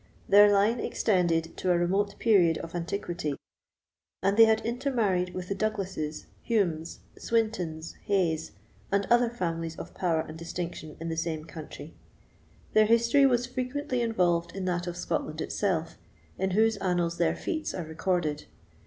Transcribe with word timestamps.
Their 0.27 0.51
line 0.51 0.79
extended 0.79 1.55
to 1.57 1.71
a 1.71 1.77
remote 1.77 2.17
period 2.17 2.57
of 2.57 2.73
antiquity, 2.73 3.35
and 4.23 4.35
they 4.35 4.45
had 4.45 4.59
intermarried 4.65 5.35
with 5.35 5.47
the 5.47 5.53
Douglasses, 5.53 6.25
Humes, 6.41 7.01
Swintons, 7.19 7.97
Hays, 8.05 8.53
and 8.91 9.05
other 9.11 9.29
families 9.29 9.75
of 9.77 9.93
power 9.93 10.21
and 10.21 10.35
distinction 10.39 10.97
in 10.99 11.09
the 11.09 11.15
same 11.15 11.45
country. 11.45 11.93
Their 12.73 12.87
history 12.87 13.27
was 13.27 13.45
frequently 13.45 14.01
involved 14.01 14.55
in 14.55 14.65
that 14.65 14.87
of 14.87 14.97
Scotland 14.97 15.39
itself, 15.39 15.99
in 16.39 16.49
whose 16.57 16.77
annals 16.77 17.19
their 17.19 17.35
feats 17.35 17.71
are 17.75 17.85
recorded. 17.85 18.45